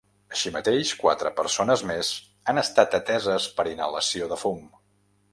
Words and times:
Així 0.35 0.51
mateix, 0.53 0.91
quatre 1.01 1.31
persones 1.41 1.83
més 1.91 2.09
han 2.53 2.61
estat 2.61 2.97
ateses 2.99 3.45
per 3.59 3.67
inhalació 3.73 4.31
de 4.33 4.39
fum. 4.45 4.65